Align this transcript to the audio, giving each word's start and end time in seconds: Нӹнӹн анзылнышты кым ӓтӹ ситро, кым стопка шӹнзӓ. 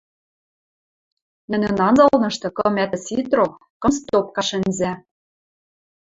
Нӹнӹн 1.49 1.75
анзылнышты 1.87 2.47
кым 2.57 2.75
ӓтӹ 2.83 2.97
ситро, 3.05 3.45
кым 3.81 3.91
стопка 3.97 4.41
шӹнзӓ. 4.47 4.91